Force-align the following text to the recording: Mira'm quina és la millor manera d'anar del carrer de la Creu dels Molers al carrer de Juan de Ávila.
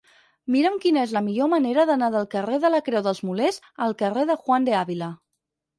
Mira'm 0.53 0.79
quina 0.85 1.03
és 1.07 1.13
la 1.17 1.21
millor 1.25 1.51
manera 1.51 1.85
d'anar 1.91 2.09
del 2.17 2.27
carrer 2.33 2.59
de 2.65 2.73
la 2.77 2.83
Creu 2.89 3.07
dels 3.11 3.23
Molers 3.29 3.65
al 3.89 3.97
carrer 4.05 4.29
de 4.33 4.41
Juan 4.47 4.69
de 4.71 4.79
Ávila. 4.85 5.17